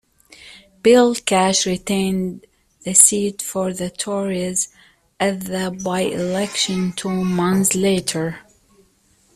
[0.81, 2.47] Bill Cash retained
[2.83, 4.69] the seat for the Tories
[5.19, 8.39] at the by-election two months later.